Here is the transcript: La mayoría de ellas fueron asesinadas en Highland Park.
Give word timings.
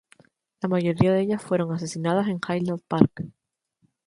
La 0.61 0.67
mayoría 0.67 1.13
de 1.13 1.21
ellas 1.21 1.43
fueron 1.43 1.71
asesinadas 1.73 2.27
en 2.27 2.39
Highland 2.49 2.81
Park. 2.87 3.27